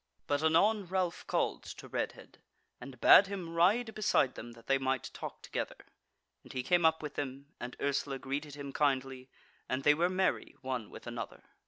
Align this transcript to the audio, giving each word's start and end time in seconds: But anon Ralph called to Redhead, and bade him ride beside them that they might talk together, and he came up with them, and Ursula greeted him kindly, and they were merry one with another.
But 0.25 0.41
anon 0.41 0.87
Ralph 0.87 1.27
called 1.27 1.61
to 1.61 1.87
Redhead, 1.87 2.39
and 2.79 2.99
bade 2.99 3.27
him 3.27 3.53
ride 3.53 3.93
beside 3.93 4.33
them 4.33 4.53
that 4.53 4.65
they 4.65 4.79
might 4.79 5.11
talk 5.13 5.43
together, 5.43 5.75
and 6.43 6.51
he 6.51 6.63
came 6.63 6.87
up 6.87 7.03
with 7.03 7.13
them, 7.13 7.53
and 7.59 7.75
Ursula 7.79 8.17
greeted 8.17 8.55
him 8.55 8.73
kindly, 8.73 9.29
and 9.69 9.83
they 9.83 9.93
were 9.93 10.09
merry 10.09 10.55
one 10.61 10.89
with 10.89 11.05
another. 11.05 11.43